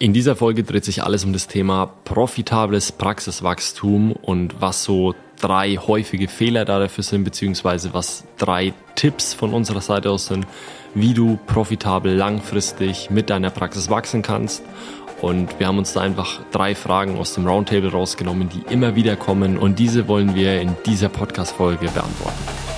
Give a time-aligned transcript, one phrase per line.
[0.00, 5.74] In dieser Folge dreht sich alles um das Thema profitables Praxiswachstum und was so drei
[5.74, 10.46] häufige Fehler dafür sind, beziehungsweise was drei Tipps von unserer Seite aus sind,
[10.94, 14.62] wie du profitabel langfristig mit deiner Praxis wachsen kannst.
[15.20, 19.16] Und wir haben uns da einfach drei Fragen aus dem Roundtable rausgenommen, die immer wieder
[19.16, 22.77] kommen und diese wollen wir in dieser Podcast-Folge beantworten.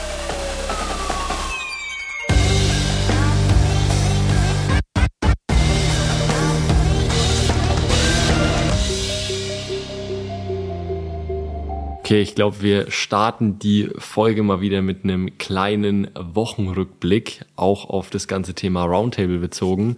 [12.10, 18.10] Okay, ich glaube, wir starten die Folge mal wieder mit einem kleinen Wochenrückblick, auch auf
[18.10, 19.94] das ganze Thema Roundtable bezogen.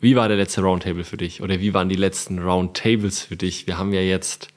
[0.00, 3.66] Wie war der letzte Roundtable für dich oder wie waren die letzten Roundtables für dich?
[3.66, 4.48] Wir haben ja jetzt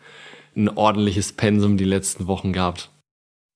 [0.55, 2.89] ein ordentliches Pensum die letzten Wochen gehabt.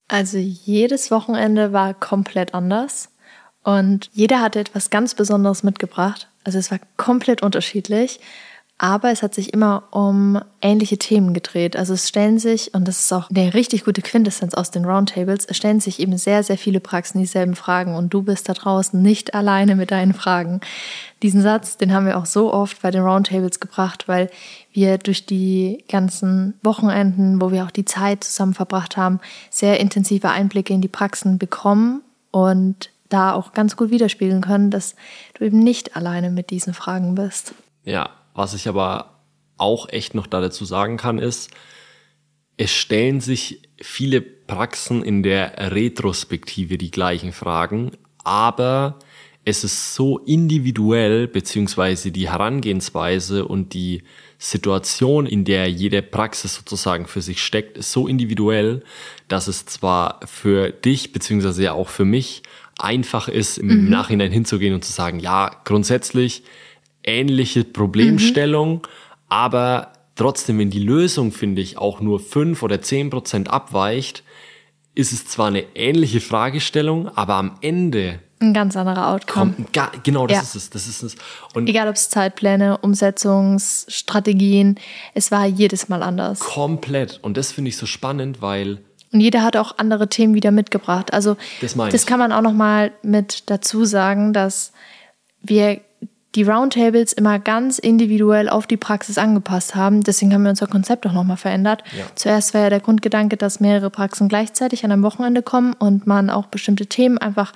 [0.09, 3.07] Also jedes Wochenende war komplett anders
[3.63, 6.27] und jeder hatte etwas ganz Besonderes mitgebracht.
[6.43, 8.19] Also es war komplett unterschiedlich
[8.81, 11.75] aber es hat sich immer um ähnliche Themen gedreht.
[11.75, 15.45] Also es stellen sich, und das ist auch der richtig gute Quintessenz aus den Roundtables,
[15.45, 18.99] es stellen sich eben sehr, sehr viele Praxen dieselben Fragen und du bist da draußen
[18.99, 20.61] nicht alleine mit deinen Fragen.
[21.21, 24.29] Diesen Satz, den haben wir auch so oft bei den Roundtables gebracht, weil
[24.71, 30.29] wir durch die ganzen Wochenenden, wo wir auch die Zeit zusammen verbracht haben, sehr intensive
[30.29, 34.95] Einblicke in die Praxen bekommen und da auch ganz gut widerspiegeln können, dass
[35.33, 37.53] du eben nicht alleine mit diesen Fragen bist.
[37.83, 39.19] Ja, was ich aber
[39.57, 41.51] auch echt noch dazu sagen kann, ist,
[42.55, 47.91] es stellen sich viele Praxen in der Retrospektive die gleichen Fragen,
[48.23, 48.97] aber
[49.43, 54.03] es ist so individuell, beziehungsweise die Herangehensweise und die
[54.37, 58.83] Situation, in der jede Praxis sozusagen für sich steckt, ist so individuell,
[59.27, 62.43] dass es zwar für dich, beziehungsweise ja auch für mich
[62.77, 63.89] einfach ist, im mhm.
[63.89, 66.43] Nachhinein hinzugehen und zu sagen, ja, grundsätzlich
[67.09, 68.81] ähnliche Problemstellung, mhm.
[69.27, 74.23] aber trotzdem, wenn die Lösung, finde ich, auch nur fünf oder zehn Prozent abweicht,
[74.95, 79.53] ist es zwar eine ähnliche Fragestellung, aber am Ende ein ganz anderer Outcome.
[79.53, 80.43] Kommt, genau, das ja.
[80.43, 80.69] ist es.
[80.69, 81.15] Das ist es.
[81.53, 84.79] Und Egal ob es Zeitpläne, Umsetzungsstrategien,
[85.13, 86.39] es war jedes Mal anders.
[86.39, 87.19] Komplett.
[87.21, 88.79] Und das finde ich so spannend, weil
[89.11, 91.13] und jeder hat auch andere Themen wieder mitgebracht.
[91.13, 94.71] Also das, das kann man auch noch mal mit dazu sagen, dass
[95.41, 95.81] wir
[96.35, 100.03] die Roundtables immer ganz individuell auf die Praxis angepasst haben.
[100.03, 101.83] Deswegen haben wir unser Konzept auch nochmal verändert.
[101.97, 102.05] Ja.
[102.13, 106.29] Zuerst war ja der Grundgedanke, dass mehrere Praxen gleichzeitig an einem Wochenende kommen und man
[106.29, 107.53] auch bestimmte Themen einfach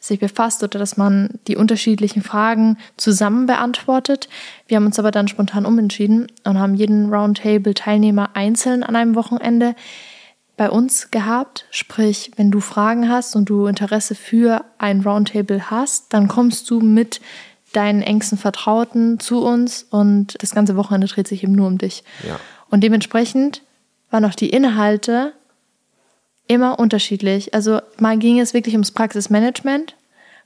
[0.00, 4.28] sich befasst oder dass man die unterschiedlichen Fragen zusammen beantwortet.
[4.66, 9.76] Wir haben uns aber dann spontan umentschieden und haben jeden Roundtable-Teilnehmer einzeln an einem Wochenende
[10.56, 11.66] bei uns gehabt.
[11.70, 16.80] Sprich, wenn du Fragen hast und du Interesse für ein Roundtable hast, dann kommst du
[16.80, 17.20] mit
[17.72, 22.04] deinen engsten Vertrauten zu uns und das ganze Wochenende dreht sich eben nur um dich.
[22.26, 22.38] Ja.
[22.70, 23.62] Und dementsprechend
[24.10, 25.32] waren auch die Inhalte
[26.46, 27.54] immer unterschiedlich.
[27.54, 29.96] Also mal ging es wirklich ums Praxismanagement,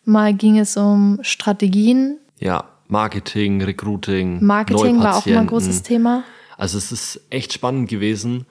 [0.05, 2.19] mal ging es um Strategien.
[2.39, 4.45] Ja, Marketing, Recruiting.
[4.45, 6.25] Marketing war auch immer ein großes Thema.
[6.57, 8.47] Also es ist echt spannend gewesen,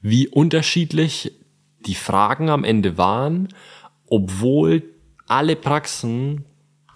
[0.00, 1.32] wie unterschiedlich
[1.86, 3.48] die Fragen am Ende waren,
[4.06, 4.82] obwohl
[5.26, 6.44] alle Praxen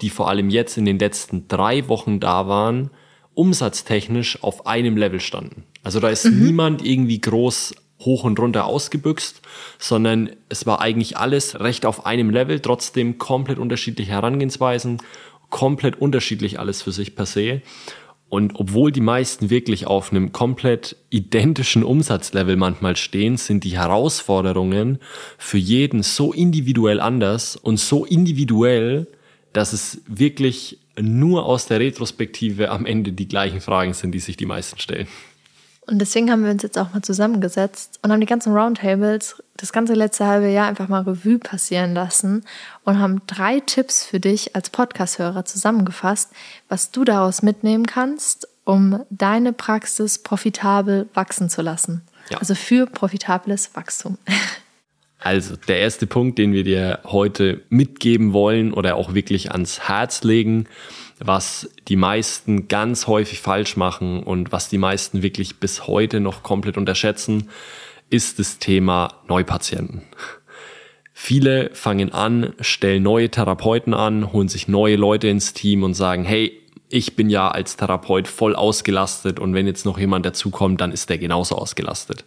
[0.01, 2.91] die vor allem jetzt in den letzten drei Wochen da waren,
[3.35, 5.65] umsatztechnisch auf einem Level standen.
[5.83, 6.45] Also da ist mhm.
[6.45, 9.41] niemand irgendwie groß hoch und runter ausgebüxt,
[9.79, 14.99] sondern es war eigentlich alles recht auf einem Level, trotzdem komplett unterschiedliche Herangehensweisen,
[15.49, 17.63] komplett unterschiedlich alles für sich per se.
[18.29, 24.99] Und obwohl die meisten wirklich auf einem komplett identischen Umsatzlevel manchmal stehen, sind die Herausforderungen
[25.39, 29.07] für jeden so individuell anders und so individuell,
[29.57, 34.37] dass es wirklich nur aus der Retrospektive am Ende die gleichen Fragen sind, die sich
[34.37, 35.09] die meisten stellen.
[35.87, 39.73] Und deswegen haben wir uns jetzt auch mal zusammengesetzt und haben die ganzen Roundtables, das
[39.73, 42.45] ganze letzte halbe Jahr einfach mal Revue passieren lassen
[42.85, 46.33] und haben drei Tipps für dich als Podcast-Hörer zusammengefasst,
[46.69, 52.03] was du daraus mitnehmen kannst, um deine Praxis profitabel wachsen zu lassen.
[52.31, 52.39] Ja.
[52.39, 54.19] Also für profitables Wachstum.
[55.27, 60.23] Also der erste Punkt, den wir dir heute mitgeben wollen oder auch wirklich ans Herz
[60.23, 60.69] legen,
[61.19, 66.45] was die meisten ganz häufig falsch machen und was die meisten wirklich bis heute noch
[66.45, 67.51] komplett unterschätzen,
[68.09, 70.03] ist das Thema Neupatienten.
[71.13, 76.23] Viele fangen an, stellen neue Therapeuten an, holen sich neue Leute ins Team und sagen,
[76.23, 76.57] hey,
[76.89, 81.11] ich bin ja als Therapeut voll ausgelastet und wenn jetzt noch jemand dazukommt, dann ist
[81.11, 82.25] der genauso ausgelastet.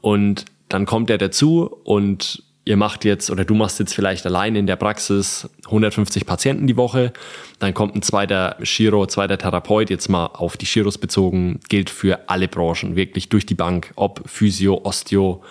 [0.00, 4.56] Und dann kommt er dazu und ihr macht jetzt oder du machst jetzt vielleicht allein
[4.56, 7.12] in der Praxis 150 Patienten die Woche,
[7.60, 12.28] dann kommt ein zweiter Chiro, zweiter Therapeut, jetzt mal auf die Chiros bezogen, gilt für
[12.28, 15.44] alle Branchen, wirklich durch die Bank, ob Physio, Osteo,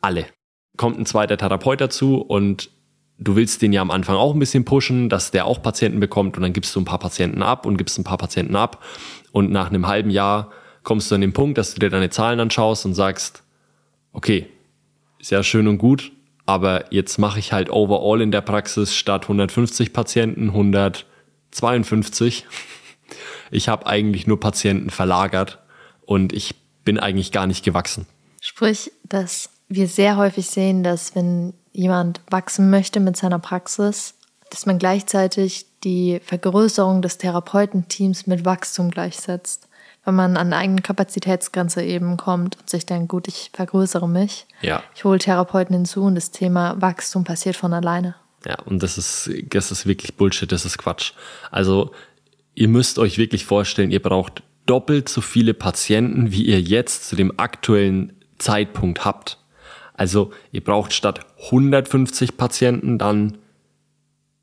[0.00, 0.24] alle.
[0.78, 2.70] Kommt ein zweiter Therapeut dazu und
[3.18, 6.38] du willst den ja am Anfang auch ein bisschen pushen, dass der auch Patienten bekommt
[6.38, 8.82] und dann gibst du ein paar Patienten ab und gibst ein paar Patienten ab
[9.32, 10.50] und nach einem halben Jahr
[10.82, 13.42] kommst du an den Punkt, dass du dir deine Zahlen anschaust und sagst,
[14.12, 14.46] okay,
[15.20, 16.12] sehr schön und gut,
[16.46, 22.46] aber jetzt mache ich halt overall in der Praxis statt 150 Patienten 152.
[23.52, 25.58] Ich habe eigentlich nur Patienten verlagert
[26.06, 26.54] und ich
[26.84, 28.06] bin eigentlich gar nicht gewachsen.
[28.40, 34.14] Sprich, dass wir sehr häufig sehen, dass wenn jemand wachsen möchte mit seiner Praxis,
[34.50, 39.68] dass man gleichzeitig die Vergrößerung des Therapeutenteams mit Wachstum gleichsetzt
[40.04, 44.46] wenn man an eine eigene Kapazitätsgrenze eben kommt und sich denkt, gut, ich vergrößere mich.
[44.62, 44.82] Ja.
[44.94, 48.14] Ich hole Therapeuten hinzu und das Thema Wachstum passiert von alleine.
[48.46, 51.12] Ja, und das ist, das ist wirklich Bullshit, das ist Quatsch.
[51.50, 51.92] Also,
[52.54, 57.16] ihr müsst euch wirklich vorstellen, ihr braucht doppelt so viele Patienten, wie ihr jetzt zu
[57.16, 59.38] dem aktuellen Zeitpunkt habt.
[59.92, 63.36] Also, ihr braucht statt 150 Patienten dann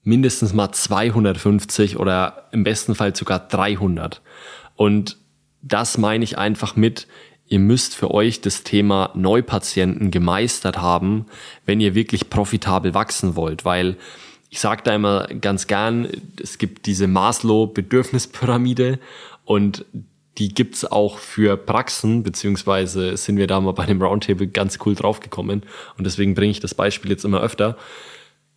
[0.04, 4.22] mindestens mal 250 oder im besten Fall sogar 300.
[4.76, 5.18] Und
[5.62, 7.08] das meine ich einfach mit,
[7.48, 11.26] ihr müsst für euch das Thema Neupatienten gemeistert haben,
[11.66, 13.98] wenn ihr wirklich profitabel wachsen wollt, weil
[14.50, 16.08] ich sage da immer ganz gern,
[16.42, 19.00] es gibt diese Maslow-Bedürfnispyramide
[19.46, 19.86] und
[20.38, 24.96] die gibt's auch für Praxen, beziehungsweise sind wir da mal bei dem Roundtable ganz cool
[24.96, 25.64] draufgekommen
[25.98, 27.78] und deswegen bringe ich das Beispiel jetzt immer öfter.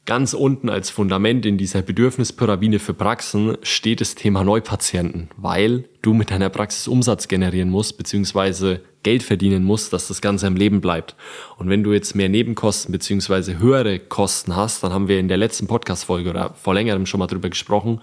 [0.06, 6.14] Ganz unten als Fundament in dieser Bedürfnispyramide für Praxen steht das Thema Neupatienten, weil du
[6.14, 10.80] mit deiner Praxis Umsatz generieren musst, beziehungsweise Geld verdienen musst, dass das Ganze am Leben
[10.80, 11.16] bleibt.
[11.58, 15.36] Und wenn du jetzt mehr Nebenkosten beziehungsweise höhere Kosten hast, dann haben wir in der
[15.36, 18.00] letzten Podcast-Folge oder vor längerem schon mal drüber gesprochen,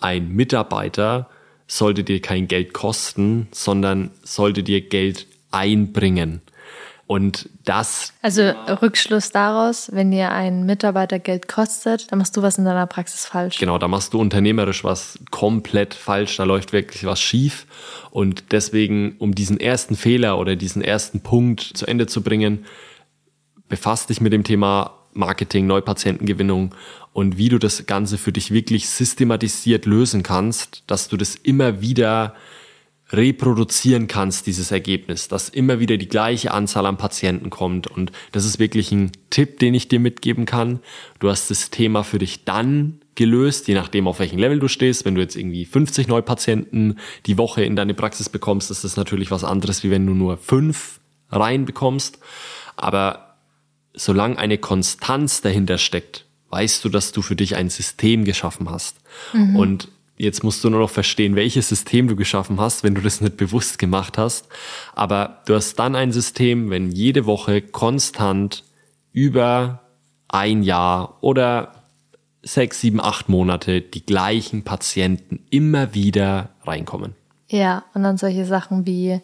[0.00, 1.28] ein Mitarbeiter
[1.66, 6.40] sollte dir kein Geld kosten, sondern sollte dir Geld einbringen.
[7.08, 8.12] Und das.
[8.20, 8.42] Also
[8.82, 13.24] Rückschluss daraus, wenn dir ein Mitarbeiter Geld kostet, dann machst du was in deiner Praxis
[13.24, 13.58] falsch.
[13.58, 17.66] Genau, da machst du unternehmerisch was komplett falsch, da läuft wirklich was schief.
[18.10, 22.66] Und deswegen, um diesen ersten Fehler oder diesen ersten Punkt zu Ende zu bringen,
[23.70, 26.74] befasst dich mit dem Thema Marketing, Neupatientengewinnung
[27.14, 31.80] und wie du das Ganze für dich wirklich systematisiert lösen kannst, dass du das immer
[31.80, 32.34] wieder
[33.10, 37.86] reproduzieren kannst, dieses Ergebnis, dass immer wieder die gleiche Anzahl an Patienten kommt.
[37.86, 40.80] Und das ist wirklich ein Tipp, den ich dir mitgeben kann.
[41.18, 45.04] Du hast das Thema für dich dann gelöst, je nachdem, auf welchem Level du stehst.
[45.04, 49.30] Wenn du jetzt irgendwie 50 Neupatienten die Woche in deine Praxis bekommst, ist das natürlich
[49.30, 51.00] was anderes, wie wenn du nur fünf
[51.30, 52.18] reinbekommst.
[52.76, 53.36] Aber
[53.94, 58.98] solange eine Konstanz dahinter steckt, weißt du, dass du für dich ein System geschaffen hast.
[59.32, 59.56] Mhm.
[59.56, 59.88] Und
[60.18, 63.36] Jetzt musst du nur noch verstehen, welches System du geschaffen hast, wenn du das nicht
[63.36, 64.48] bewusst gemacht hast.
[64.94, 68.64] Aber du hast dann ein System, wenn jede Woche konstant
[69.12, 69.80] über
[70.26, 71.84] ein Jahr oder
[72.42, 77.14] sechs, sieben, acht Monate die gleichen Patienten immer wieder reinkommen.
[77.48, 79.20] Ja, und dann solche Sachen wie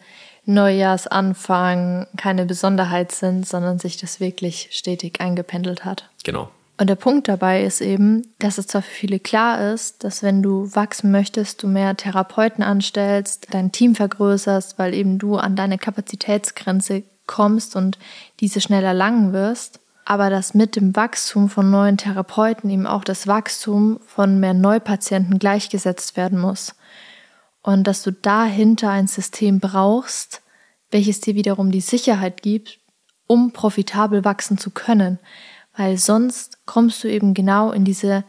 [0.46, 6.08] Neujahrsanfang keine Besonderheit sind, sondern sich das wirklich stetig eingependelt hat.
[6.22, 6.50] Genau.
[6.76, 10.42] Und der Punkt dabei ist eben, dass es zwar für viele klar ist, dass wenn
[10.42, 15.78] du wachsen möchtest, du mehr Therapeuten anstellst, dein Team vergrößerst, weil eben du an deine
[15.78, 17.98] Kapazitätsgrenze kommst und
[18.40, 23.28] diese schnell erlangen wirst, aber dass mit dem Wachstum von neuen Therapeuten eben auch das
[23.28, 26.74] Wachstum von mehr Neupatienten gleichgesetzt werden muss.
[27.62, 30.42] Und dass du dahinter ein System brauchst,
[30.90, 32.80] welches dir wiederum die Sicherheit gibt,
[33.26, 35.18] um profitabel wachsen zu können
[35.76, 38.24] weil sonst kommst du eben genau in diese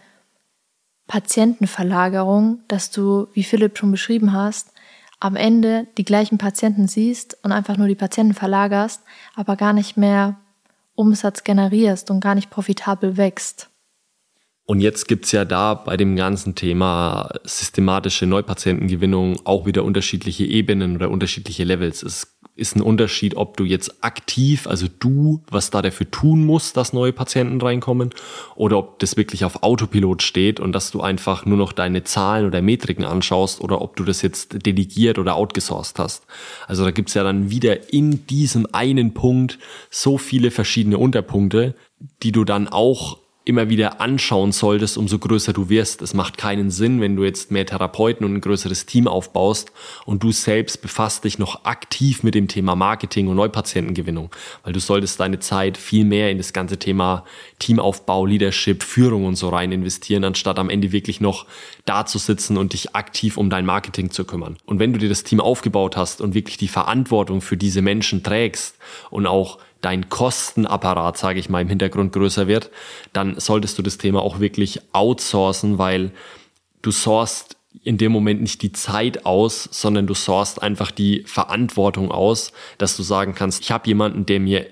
[1.08, 4.72] Patientenverlagerung, dass du, wie Philipp schon beschrieben hast,
[5.20, 9.02] am Ende die gleichen Patienten siehst und einfach nur die Patienten verlagerst,
[9.36, 10.40] aber gar nicht mehr
[10.96, 13.70] Umsatz generierst und gar nicht profitabel wächst.
[14.68, 20.96] Und jetzt gibt's ja da bei dem ganzen Thema systematische Neupatientengewinnung auch wieder unterschiedliche Ebenen
[20.96, 22.02] oder unterschiedliche Levels.
[22.02, 26.78] Es ist ein Unterschied, ob du jetzt aktiv, also du, was da dafür tun musst,
[26.78, 28.12] dass neue Patienten reinkommen,
[28.56, 32.46] oder ob das wirklich auf Autopilot steht und dass du einfach nur noch deine Zahlen
[32.46, 36.26] oder Metriken anschaust oder ob du das jetzt delegiert oder outgesourced hast.
[36.68, 39.60] Also da gibt's ja dann wieder in diesem einen Punkt
[39.90, 41.76] so viele verschiedene Unterpunkte,
[42.24, 46.02] die du dann auch immer wieder anschauen solltest, umso größer du wirst.
[46.02, 49.72] Es macht keinen Sinn, wenn du jetzt mehr Therapeuten und ein größeres Team aufbaust
[50.06, 54.32] und du selbst befasst dich noch aktiv mit dem Thema Marketing und Neupatientengewinnung,
[54.64, 57.24] weil du solltest deine Zeit viel mehr in das ganze Thema
[57.60, 61.46] Teamaufbau, Leadership, Führung und so rein investieren, anstatt am Ende wirklich noch
[61.86, 64.58] da zu sitzen und dich aktiv um dein Marketing zu kümmern.
[64.66, 68.24] Und wenn du dir das Team aufgebaut hast und wirklich die Verantwortung für diese Menschen
[68.24, 68.76] trägst
[69.12, 72.72] und auch dein Kostenapparat, sage ich mal, im Hintergrund größer wird,
[73.14, 76.12] dann solltest du das Thema auch wirklich outsourcen, weil
[76.82, 82.12] du sourst in dem Moment nicht die Zeit aus, sondern du sourst einfach die Verantwortung
[82.12, 84.66] aus, dass du sagen kannst, ich habe jemanden, der mir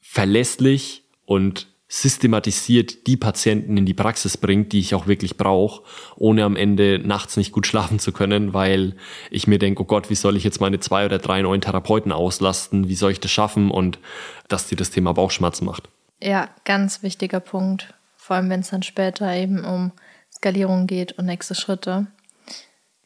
[0.00, 5.82] verlässlich und systematisiert die Patienten in die Praxis bringt, die ich auch wirklich brauche,
[6.16, 8.94] ohne am Ende nachts nicht gut schlafen zu können, weil
[9.28, 12.12] ich mir denke, oh Gott, wie soll ich jetzt meine zwei oder drei neuen Therapeuten
[12.12, 12.88] auslasten?
[12.88, 13.72] Wie soll ich das schaffen?
[13.72, 13.98] Und
[14.46, 15.88] dass dir das Thema Bauchschmerzen macht.
[16.22, 17.92] Ja, ganz wichtiger Punkt.
[18.16, 19.90] Vor allem, wenn es dann später eben um
[20.32, 22.06] Skalierung geht und nächste Schritte.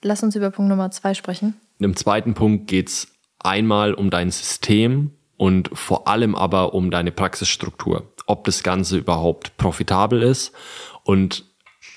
[0.02, 1.54] Lass uns über Punkt Nummer zwei sprechen.
[1.78, 7.12] Im zweiten Punkt geht es einmal um dein System und vor allem aber um deine
[7.12, 10.52] Praxisstruktur ob das Ganze überhaupt profitabel ist
[11.02, 11.44] und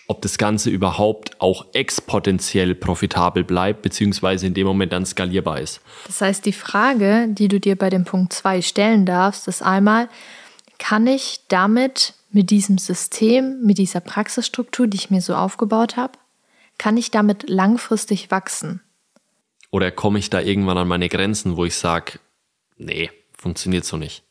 [0.10, 5.82] ob das Ganze überhaupt auch exponentiell profitabel bleibt, beziehungsweise in dem Moment dann skalierbar ist.
[6.06, 10.08] Das heißt, die Frage, die du dir bei dem Punkt 2 stellen darfst, ist einmal,
[10.80, 16.14] kann ich damit mit diesem System, mit dieser Praxisstruktur, die ich mir so aufgebaut habe,
[16.78, 18.82] kann ich damit langfristig wachsen?
[19.72, 22.20] Oder komme ich da irgendwann an meine Grenzen, wo ich sage,
[22.78, 24.24] nee, funktioniert so nicht?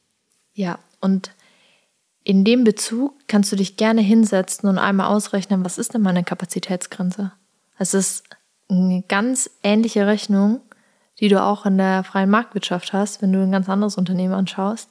[0.54, 1.30] Ja, und
[2.26, 6.24] in dem Bezug kannst du dich gerne hinsetzen und einmal ausrechnen, was ist denn meine
[6.24, 7.30] Kapazitätsgrenze?
[7.78, 8.24] Es ist
[8.68, 10.60] eine ganz ähnliche Rechnung,
[11.20, 14.90] die du auch in der freien Marktwirtschaft hast, wenn du ein ganz anderes Unternehmen anschaust.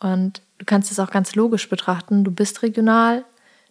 [0.00, 2.24] Und du kannst es auch ganz logisch betrachten.
[2.24, 3.24] Du bist regional,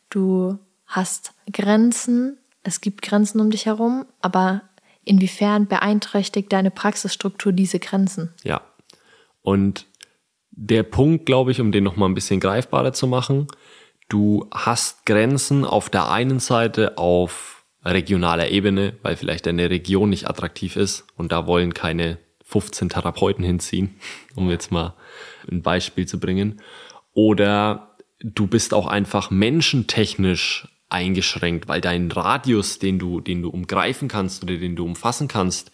[0.10, 4.62] du hast Grenzen, es gibt Grenzen um dich herum, aber
[5.03, 8.34] inwiefern beeinträchtigt deine Praxisstruktur diese Grenzen?
[8.46, 8.62] Ja.
[9.41, 9.88] Und
[10.58, 13.48] der Punkt, glaube ich, um den nochmal ein bisschen greifbarer zu machen,
[14.10, 20.28] du hast Grenzen auf der einen Seite auf regionaler Ebene, weil vielleicht deine Region nicht
[20.28, 24.00] attraktiv ist und da wollen keine 15 Therapeuten hinziehen,
[24.36, 24.96] um jetzt mal
[25.50, 26.60] ein Beispiel zu bringen.
[27.14, 34.08] Oder du bist auch einfach menschentechnisch eingeschränkt, weil dein Radius, den du, den du umgreifen
[34.08, 35.72] kannst oder den du umfassen kannst,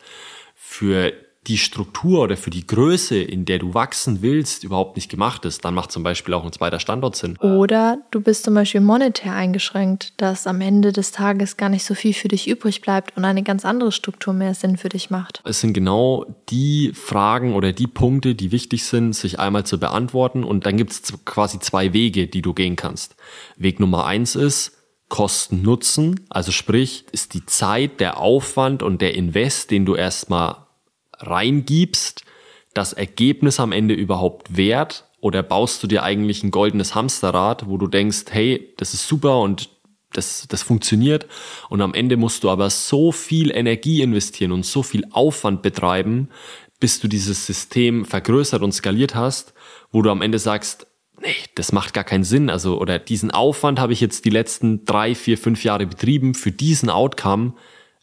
[0.56, 1.13] für
[1.47, 5.65] die Struktur oder für die Größe, in der du wachsen willst, überhaupt nicht gemacht ist,
[5.65, 7.38] dann macht zum Beispiel auch ein zweiter Standort Sinn.
[7.38, 11.95] Oder du bist zum Beispiel monetär eingeschränkt, dass am Ende des Tages gar nicht so
[11.95, 15.41] viel für dich übrig bleibt und eine ganz andere Struktur mehr Sinn für dich macht.
[15.43, 20.43] Es sind genau die Fragen oder die Punkte, die wichtig sind, sich einmal zu beantworten.
[20.43, 23.15] Und dann gibt es quasi zwei Wege, die du gehen kannst.
[23.57, 24.77] Weg Nummer eins ist,
[25.09, 30.62] Kosten Nutzen, also sprich, ist die Zeit, der Aufwand und der Invest, den du erstmal
[31.25, 32.24] reingibst,
[32.74, 35.06] das Ergebnis am Ende überhaupt wert?
[35.20, 39.39] Oder baust du dir eigentlich ein goldenes Hamsterrad, wo du denkst, hey, das ist super
[39.39, 39.70] und
[40.12, 41.27] das, das funktioniert
[41.70, 46.30] und am Ende musst du aber so viel Energie investieren und so viel Aufwand betreiben,
[46.80, 49.53] bis du dieses System vergrößert und skaliert hast,
[49.92, 50.88] wo du am Ende sagst,
[51.22, 52.50] nee, das macht gar keinen Sinn.
[52.50, 56.51] Also, oder diesen Aufwand habe ich jetzt die letzten drei, vier, fünf Jahre betrieben für
[56.51, 57.53] diesen Outcome.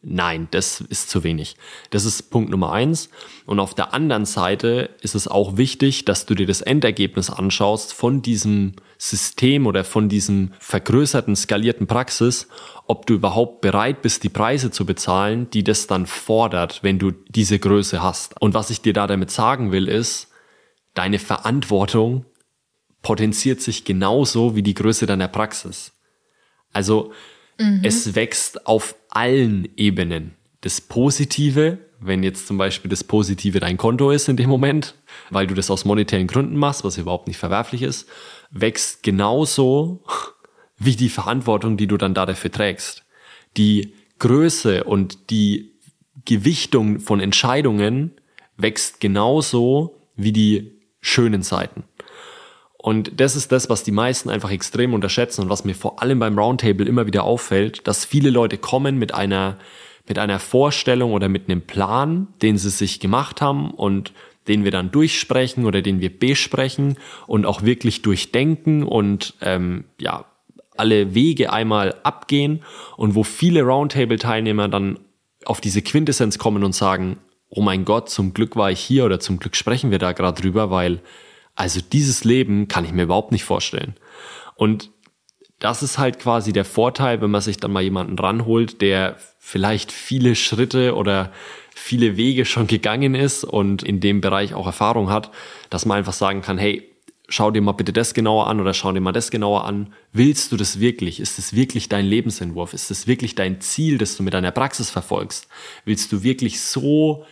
[0.02, 1.56] Nein, das ist zu wenig.
[1.90, 3.10] Das ist Punkt Nummer eins.
[3.44, 7.92] Und auf der anderen Seite ist es auch wichtig, dass du dir das Endergebnis anschaust
[7.92, 12.48] von diesem System oder von diesem vergrößerten, skalierten Praxis,
[12.86, 17.10] ob du überhaupt bereit bist, die Preise zu bezahlen, die das dann fordert, wenn du
[17.28, 18.40] diese Größe hast.
[18.40, 20.28] Und was ich dir da damit sagen will, ist,
[20.94, 22.24] deine Verantwortung
[23.02, 25.92] potenziert sich genauso wie die Größe deiner Praxis.
[26.72, 27.12] Also,
[27.60, 27.80] Mhm.
[27.82, 30.34] Es wächst auf allen Ebenen.
[30.62, 34.94] Das Positive, wenn jetzt zum Beispiel das Positive dein Konto ist in dem Moment,
[35.28, 38.08] weil du das aus monetären Gründen machst, was überhaupt nicht verwerflich ist,
[38.50, 40.02] wächst genauso
[40.78, 43.04] wie die Verantwortung, die du dann da dafür trägst.
[43.58, 45.74] Die Größe und die
[46.24, 48.12] Gewichtung von Entscheidungen
[48.56, 51.84] wächst genauso wie die schönen Seiten.
[52.82, 56.18] Und das ist das, was die meisten einfach extrem unterschätzen und was mir vor allem
[56.18, 59.58] beim Roundtable immer wieder auffällt, dass viele Leute kommen mit einer,
[60.08, 64.14] mit einer Vorstellung oder mit einem Plan, den sie sich gemacht haben und
[64.48, 66.96] den wir dann durchsprechen oder den wir besprechen
[67.26, 70.24] und auch wirklich durchdenken und ähm, ja
[70.74, 72.62] alle Wege einmal abgehen
[72.96, 74.98] und wo viele Roundtable-Teilnehmer dann
[75.44, 77.18] auf diese Quintessenz kommen und sagen,
[77.50, 80.40] oh mein Gott, zum Glück war ich hier oder zum Glück sprechen wir da gerade
[80.40, 81.00] drüber, weil
[81.60, 83.94] also dieses Leben kann ich mir überhaupt nicht vorstellen.
[84.54, 84.90] Und
[85.58, 89.92] das ist halt quasi der Vorteil, wenn man sich dann mal jemanden ranholt, der vielleicht
[89.92, 91.32] viele Schritte oder
[91.74, 95.32] viele Wege schon gegangen ist und in dem Bereich auch Erfahrung hat,
[95.68, 96.90] dass man einfach sagen kann, hey,
[97.28, 99.92] schau dir mal bitte das genauer an oder schau dir mal das genauer an.
[100.14, 101.20] Willst du das wirklich?
[101.20, 102.72] Ist es wirklich dein Lebensentwurf?
[102.72, 105.46] Ist es wirklich dein Ziel, das du mit deiner Praxis verfolgst?
[105.84, 107.26] Willst du wirklich so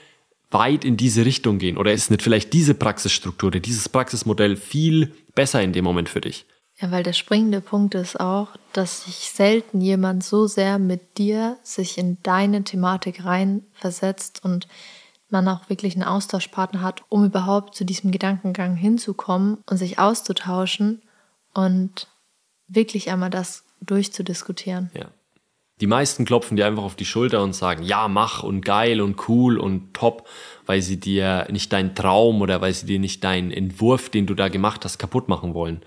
[0.51, 1.77] weit in diese Richtung gehen?
[1.77, 6.47] Oder ist nicht vielleicht diese Praxisstruktur, dieses Praxismodell viel besser in dem Moment für dich?
[6.81, 11.59] Ja, weil der springende Punkt ist auch, dass sich selten jemand so sehr mit dir
[11.63, 14.69] sich in deine Thematik reinversetzt und
[15.29, 21.03] man auch wirklich einen Austauschpartner hat, um überhaupt zu diesem Gedankengang hinzukommen und sich auszutauschen
[21.53, 22.07] und
[22.69, 24.91] wirklich einmal das durchzudiskutieren.
[24.95, 25.09] Ja.
[25.81, 29.29] Die meisten klopfen dir einfach auf die Schulter und sagen, ja, mach und geil und
[29.29, 30.29] cool und top,
[30.67, 34.35] weil sie dir nicht deinen Traum oder weil sie dir nicht deinen Entwurf, den du
[34.35, 35.83] da gemacht hast, kaputt machen wollen.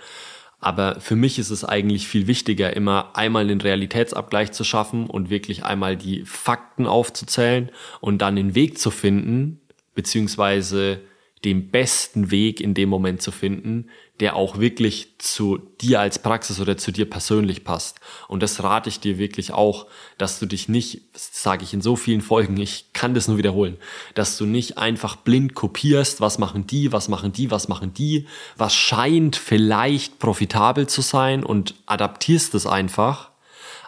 [0.61, 5.31] Aber für mich ist es eigentlich viel wichtiger, immer einmal den Realitätsabgleich zu schaffen und
[5.31, 9.59] wirklich einmal die Fakten aufzuzählen und dann den Weg zu finden,
[9.95, 11.01] beziehungsweise
[11.43, 16.59] den besten Weg in dem Moment zu finden, der auch wirklich zu dir als Praxis
[16.59, 17.99] oder zu dir persönlich passt.
[18.27, 19.87] Und das rate ich dir wirklich auch,
[20.19, 23.39] dass du dich nicht, das sage ich in so vielen Folgen, ich kann das nur
[23.39, 23.77] wiederholen,
[24.13, 28.27] dass du nicht einfach blind kopierst, was machen die, was machen die, was machen die,
[28.55, 33.31] was scheint vielleicht profitabel zu sein und adaptierst es einfach,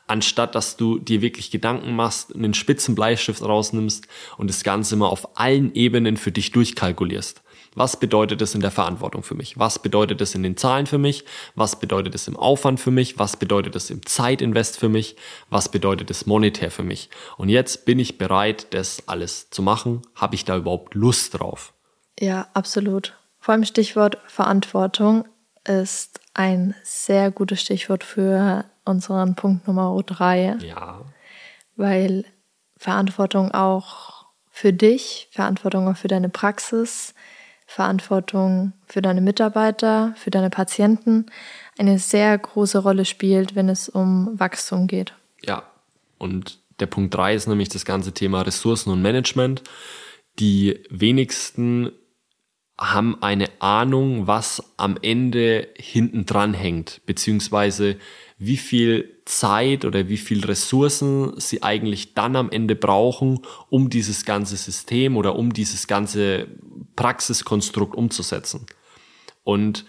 [0.08, 4.08] anstatt dass du dir wirklich Gedanken machst, einen spitzen Bleistift rausnimmst
[4.38, 7.43] und das Ganze mal auf allen Ebenen für dich durchkalkulierst.
[7.76, 9.58] Was bedeutet es in der Verantwortung für mich?
[9.58, 11.26] Was bedeutet es in den Zahlen für mich?
[11.56, 13.18] Was bedeutet es im Aufwand für mich?
[13.20, 15.16] Was bedeutet es im Zeitinvest für mich?
[15.50, 17.10] Was bedeutet es monetär für mich?
[17.38, 20.02] Und jetzt bin ich bereit, das alles zu machen.
[20.16, 21.74] Habe ich da überhaupt Lust drauf?
[22.20, 23.18] Ja, absolut.
[23.40, 25.26] Vor allem Stichwort Verantwortung
[25.66, 30.58] ist ein sehr gutes Stichwort für unseren Punkt Nummer drei.
[30.62, 31.02] Ja.
[31.76, 32.26] Weil
[32.78, 37.14] Verantwortung auch für dich, Verantwortung auch für deine Praxis,
[37.66, 41.26] Verantwortung für deine Mitarbeiter, für deine Patienten
[41.78, 45.14] eine sehr große Rolle spielt, wenn es um Wachstum geht.
[45.44, 45.64] Ja,
[46.18, 49.64] und der Punkt 3 ist nämlich das ganze Thema Ressourcen und Management.
[50.40, 51.92] Die wenigsten
[52.80, 57.98] haben eine Ahnung, was am Ende hinten dran hängt, beziehungsweise
[58.38, 64.26] wie viel Zeit oder wie viel Ressourcen sie eigentlich dann am Ende brauchen, um dieses
[64.26, 66.48] ganze System oder um dieses ganze
[66.96, 68.66] Praxiskonstrukt umzusetzen.
[69.44, 69.86] Und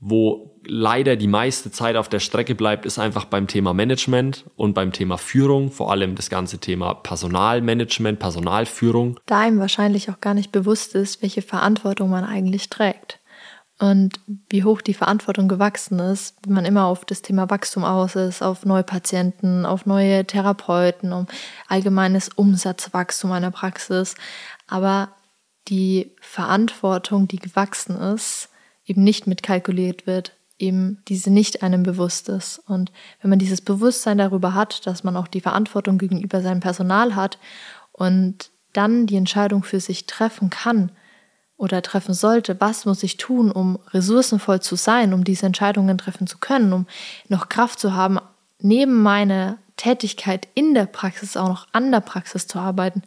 [0.00, 4.74] wo leider die meiste Zeit auf der Strecke bleibt, ist einfach beim Thema Management und
[4.74, 9.18] beim Thema Führung, vor allem das ganze Thema Personalmanagement, Personalführung.
[9.26, 13.18] Da ihm wahrscheinlich auch gar nicht bewusst ist, welche Verantwortung man eigentlich trägt
[13.78, 18.16] und wie hoch die Verantwortung gewachsen ist, wenn man immer auf das Thema Wachstum aus
[18.16, 21.26] ist, auf neue Patienten, auf neue Therapeuten, um
[21.68, 24.16] allgemeines Umsatzwachstum einer Praxis.
[24.66, 25.10] Aber
[25.68, 28.48] die Verantwortung, die gewachsen ist,
[28.84, 32.58] eben nicht mitkalkuliert wird, eben diese nicht einem bewusst ist.
[32.66, 37.14] Und wenn man dieses Bewusstsein darüber hat, dass man auch die Verantwortung gegenüber seinem Personal
[37.14, 37.38] hat
[37.92, 40.90] und dann die Entscheidung für sich treffen kann,
[41.58, 46.26] oder treffen sollte, was muss ich tun, um ressourcenvoll zu sein, um diese Entscheidungen treffen
[46.26, 46.86] zu können, um
[47.28, 48.18] noch Kraft zu haben,
[48.60, 53.02] neben meiner Tätigkeit in der Praxis auch noch an der Praxis zu arbeiten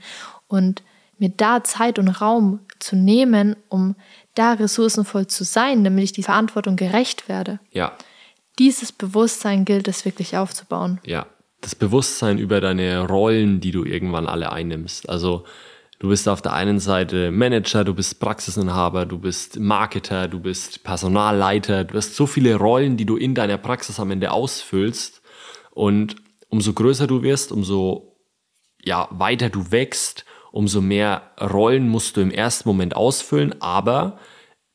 [0.48, 0.84] und
[1.18, 3.96] mir da Zeit und Raum zu nehmen, um
[4.36, 7.60] da ressourcenvoll zu sein, damit ich die Verantwortung gerecht werde.
[7.72, 7.94] Ja.
[8.60, 11.00] Dieses Bewusstsein gilt es wirklich aufzubauen.
[11.06, 11.26] Ja,
[11.62, 15.10] das Bewusstsein über deine Rollen, die du irgendwann alle einnimmst.
[15.10, 15.46] Also
[16.02, 20.84] Du bist auf der einen Seite Manager, du bist Praxisinhaber, du bist Marketer, du bist
[20.84, 25.22] Personalleiter, du hast so viele Rollen, die du in deiner Praxis am Ende ausfüllst.
[25.70, 26.16] Und
[26.50, 28.18] umso größer du wirst, umso
[28.84, 34.18] ja, weiter du wächst, umso mehr Rollen musst du im ersten Moment ausfüllen, aber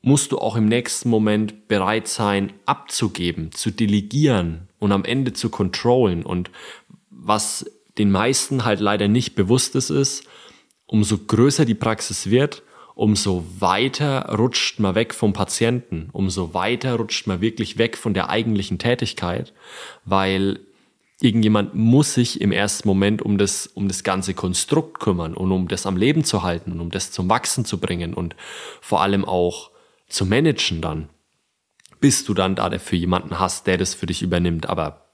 [0.02, 5.50] musst du auch im nächsten Moment bereit sein, abzugeben, zu delegieren und am Ende zu
[5.50, 6.24] controllen.
[6.24, 6.52] Und
[7.10, 10.28] was den meisten halt leider nicht bewusst ist, ist,
[10.86, 12.62] umso größer die Praxis wird,
[12.94, 18.30] umso weiter rutscht man weg vom Patienten, umso weiter rutscht man wirklich weg von der
[18.30, 19.52] eigentlichen Tätigkeit,
[20.04, 20.60] weil
[21.20, 25.68] irgendjemand muss sich im ersten Moment um das, um das ganze Konstrukt kümmern und um
[25.68, 28.36] das am Leben zu halten und um das zum Wachsen zu bringen und
[28.80, 29.70] vor allem auch
[30.08, 31.08] zu managen dann,
[32.00, 34.68] bis du dann da dafür jemanden hast, der das für dich übernimmt.
[34.68, 35.05] Aber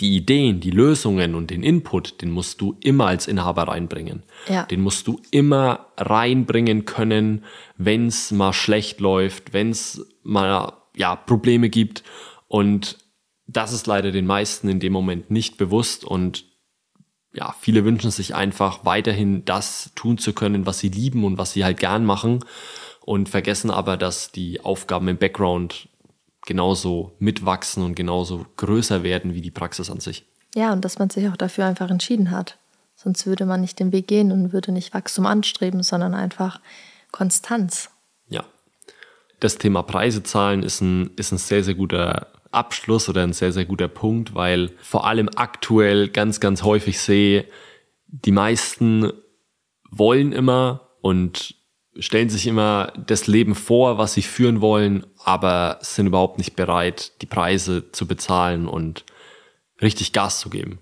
[0.00, 4.22] die Ideen, die Lösungen und den Input, den musst du immer als Inhaber reinbringen.
[4.48, 4.64] Ja.
[4.64, 7.44] Den musst du immer reinbringen können,
[7.76, 12.04] wenn es mal schlecht läuft, wenn es mal ja, Probleme gibt.
[12.46, 12.98] Und
[13.46, 16.44] das ist leider den meisten in dem Moment nicht bewusst und
[17.34, 21.52] ja, viele wünschen sich einfach weiterhin das tun zu können, was sie lieben und was
[21.52, 22.44] sie halt gern machen
[23.00, 25.88] und vergessen aber, dass die Aufgaben im Background
[26.48, 30.24] genauso mitwachsen und genauso größer werden wie die Praxis an sich.
[30.54, 32.56] Ja, und dass man sich auch dafür einfach entschieden hat.
[32.96, 36.60] Sonst würde man nicht den Weg gehen und würde nicht Wachstum anstreben, sondern einfach
[37.12, 37.90] Konstanz.
[38.28, 38.44] Ja.
[39.40, 43.52] Das Thema Preise zahlen ist ein, ist ein sehr, sehr guter Abschluss oder ein sehr,
[43.52, 47.44] sehr guter Punkt, weil vor allem aktuell ganz, ganz häufig sehe,
[48.06, 49.12] die meisten
[49.90, 51.57] wollen immer und
[51.98, 57.12] stellen sich immer das Leben vor, was sie führen wollen, aber sind überhaupt nicht bereit,
[57.22, 59.04] die Preise zu bezahlen und
[59.82, 60.78] richtig Gas zu geben.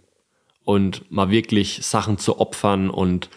[0.65, 3.31] Und mal wirklich Sachen zu opfern und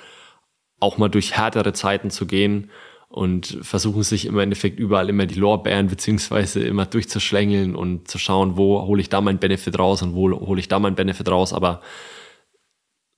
[0.79, 2.69] auch mal durch härtere Zeiten zu gehen
[3.09, 8.55] und versuchen sich im Endeffekt überall immer die Lorbeeren beziehungsweise immer durchzuschlängeln und zu schauen,
[8.55, 11.53] wo hole ich da mein Benefit raus und wo hole ich da mein Benefit raus,
[11.53, 11.81] aber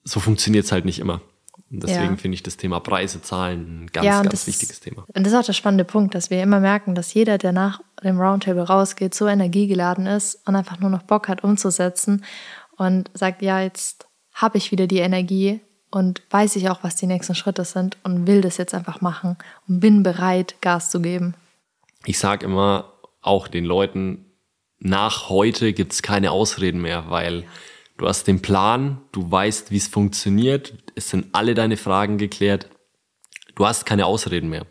[0.03, 1.21] so funktioniert es halt nicht immer.
[1.69, 2.17] Und deswegen ja.
[2.17, 5.05] finde ich das Thema Preise zahlen ein ganz, ja, ganz wichtiges Thema.
[5.07, 7.81] Und das ist auch der spannende Punkt, dass wir immer merken, dass jeder, der nach
[8.03, 12.25] dem Roundtable rausgeht, so energiegeladen ist und einfach nur noch Bock hat umzusetzen
[12.77, 15.61] und sagt, ja, jetzt habe ich wieder die Energie,
[15.91, 19.37] und weiß ich auch, was die nächsten Schritte sind und will das jetzt einfach machen
[19.67, 21.35] und bin bereit, Gas zu geben.
[22.05, 24.25] Ich sage immer auch den Leuten,
[24.79, 27.43] nach heute gibt es keine Ausreden mehr, weil
[28.01, 32.67] du hast den Plan, du weißt, wie es funktioniert, es sind alle deine Fragen geklärt,
[33.53, 34.65] du hast keine Ausreden mehr.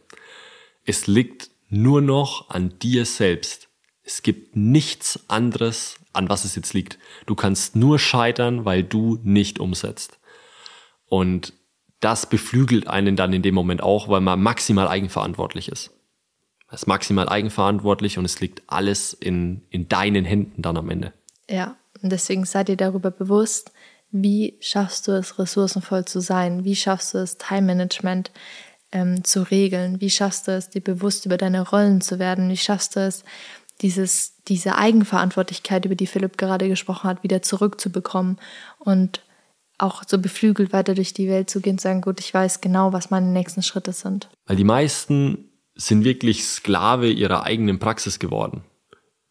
[0.84, 3.68] Es liegt nur noch an dir selbst.
[4.02, 6.98] Es gibt nichts anderes, an was es jetzt liegt.
[7.26, 10.18] Du kannst nur scheitern, weil du nicht umsetzt.
[11.06, 11.52] Und
[12.00, 15.90] das beflügelt einen dann in dem Moment auch, weil man maximal eigenverantwortlich ist.
[16.66, 21.12] Man ist maximal eigenverantwortlich und es liegt alles in, in deinen Händen dann am Ende.
[21.48, 23.72] Ja, und deswegen seid ihr darüber bewusst,
[24.12, 26.64] wie schaffst du es, ressourcenvoll zu sein?
[26.64, 28.32] Wie schaffst du es, Time-Management
[28.92, 30.00] ähm, zu regeln?
[30.00, 32.48] Wie schaffst du es, dir bewusst über deine Rollen zu werden?
[32.50, 33.24] Wie schaffst du es,
[33.80, 38.38] dieses, diese Eigenverantwortlichkeit, über die Philipp gerade gesprochen hat, wieder zurückzubekommen?
[38.78, 39.22] Und
[39.78, 42.92] auch so beflügelt weiter durch die Welt zu gehen und sagen, gut, ich weiß genau,
[42.92, 44.28] was meine nächsten Schritte sind.
[44.46, 48.64] Weil die meisten sind wirklich Sklave ihrer eigenen Praxis geworden.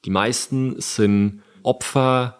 [0.05, 2.38] Die meisten sind Opfer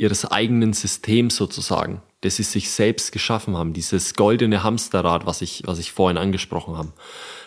[0.00, 3.74] ihres eigenen Systems sozusagen, das sie sich selbst geschaffen haben.
[3.74, 6.92] Dieses goldene Hamsterrad, was ich, was ich vorhin angesprochen habe.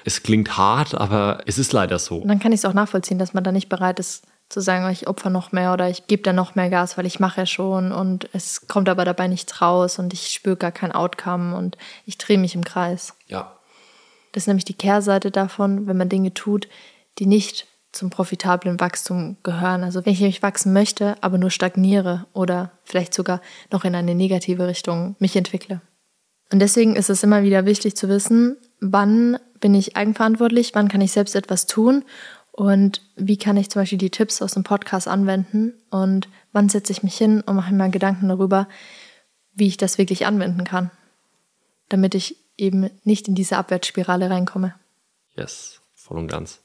[0.06, 2.18] Es klingt hart, aber es ist leider so.
[2.18, 4.88] Und dann kann ich es auch nachvollziehen, dass man da nicht bereit ist, zu sagen,
[4.92, 7.46] ich opfer noch mehr oder ich gebe da noch mehr Gas, weil ich mache ja
[7.48, 11.78] schon und es kommt aber dabei nichts raus und ich spüre gar kein Outcome und
[12.06, 13.16] ich drehe mich im Kreis.
[13.28, 13.58] Ja.
[14.32, 16.68] Das ist nämlich die Kehrseite davon, wenn man Dinge tut,
[17.18, 19.84] die nicht zum profitablen Wachstum gehören.
[19.84, 24.16] Also wenn ich nämlich wachsen möchte, aber nur stagniere oder vielleicht sogar noch in eine
[24.16, 25.82] negative Richtung mich entwickle.
[26.52, 31.02] Und deswegen ist es immer wieder wichtig zu wissen, wann bin ich eigenverantwortlich, wann kann
[31.02, 32.04] ich selbst etwas tun
[32.52, 36.92] und wie kann ich zum Beispiel die Tipps aus dem Podcast anwenden und wann setze
[36.92, 38.68] ich mich hin und mache mir Gedanken darüber,
[39.54, 40.92] wie ich das wirklich anwenden kann,
[41.90, 44.76] damit ich eben nicht in diese Abwärtsspirale reinkomme.
[45.36, 46.60] Yes, voll und ganz.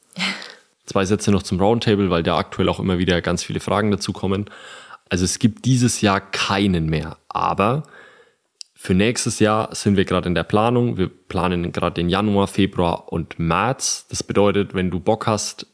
[0.89, 4.11] Zwei Sätze noch zum Roundtable, weil da aktuell auch immer wieder ganz viele Fragen dazu
[4.11, 4.49] kommen.
[5.07, 7.83] Also es gibt dieses Jahr keinen mehr, aber
[8.73, 10.97] für nächstes Jahr sind wir gerade in der Planung.
[10.97, 14.07] Wir planen gerade den Januar, Februar und März.
[14.09, 15.67] Das bedeutet, wenn du Bock hast,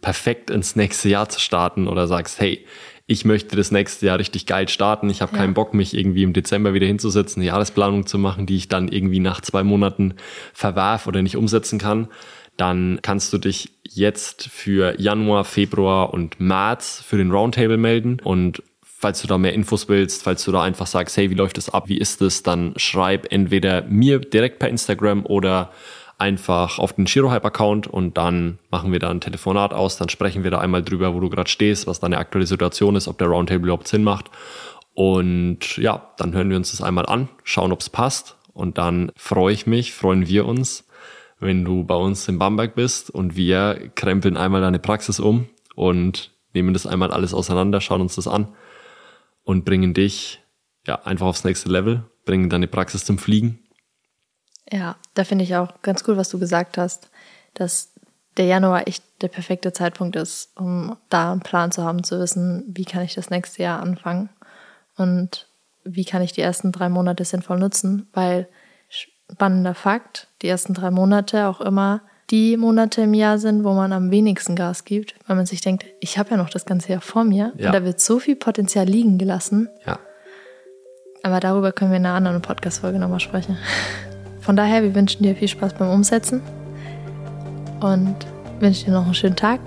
[0.00, 2.66] perfekt ins nächste Jahr zu starten oder sagst, hey,
[3.06, 5.10] ich möchte das nächste Jahr richtig geil starten.
[5.10, 5.38] Ich habe ja.
[5.38, 8.88] keinen Bock, mich irgendwie im Dezember wieder hinzusetzen, eine Jahresplanung zu machen, die ich dann
[8.88, 10.14] irgendwie nach zwei Monaten
[10.52, 12.08] verwerf oder nicht umsetzen kann.
[12.56, 18.62] Dann kannst du dich jetzt für Januar, Februar und März für den Roundtable melden und
[18.82, 21.68] falls du da mehr Infos willst, falls du da einfach sagst, hey, wie läuft das
[21.68, 25.70] ab, wie ist es, dann schreib entweder mir direkt per Instagram oder
[26.18, 30.50] einfach auf den Girohype-Account und dann machen wir da ein Telefonat aus, dann sprechen wir
[30.50, 33.64] da einmal drüber, wo du gerade stehst, was deine aktuelle Situation ist, ob der Roundtable
[33.64, 34.30] überhaupt Sinn macht.
[34.94, 38.36] Und ja, dann hören wir uns das einmal an, schauen, ob es passt.
[38.54, 40.85] Und dann freue ich mich, freuen wir uns,
[41.38, 46.32] wenn du bei uns in Bamberg bist und wir krempeln einmal deine Praxis um und
[46.54, 48.48] nehmen das einmal alles auseinander, schauen uns das an
[49.44, 50.40] und bringen dich
[50.86, 53.58] ja einfach aufs nächste Level, bringen deine Praxis zum Fliegen.
[54.70, 57.10] Ja, da finde ich auch ganz cool, was du gesagt hast,
[57.54, 57.92] dass
[58.36, 62.64] der Januar echt der perfekte Zeitpunkt ist, um da einen Plan zu haben, zu wissen,
[62.66, 64.28] wie kann ich das nächste Jahr anfangen
[64.96, 65.48] und
[65.84, 68.48] wie kann ich die ersten drei Monate sinnvoll nutzen, weil
[69.32, 73.92] spannender Fakt, die ersten drei Monate auch immer die Monate im Jahr sind, wo man
[73.92, 77.00] am wenigsten Gas gibt, weil man sich denkt, ich habe ja noch das ganze Jahr
[77.00, 77.66] vor mir ja.
[77.66, 79.68] und da wird so viel Potenzial liegen gelassen.
[79.86, 79.98] Ja.
[81.22, 83.56] Aber darüber können wir in einer anderen Podcast-Folge nochmal sprechen.
[84.40, 86.40] Von daher, wir wünschen dir viel Spaß beim Umsetzen
[87.80, 88.14] und
[88.60, 89.60] wünschen dir noch einen schönen Tag,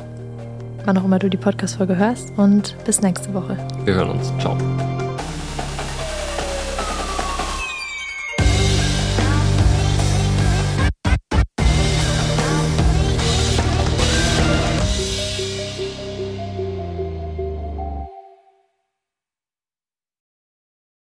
[0.86, 3.58] wann auch immer du die Podcast-Folge hörst und bis nächste Woche.
[3.84, 4.32] Wir hören uns.
[4.40, 4.58] Ciao.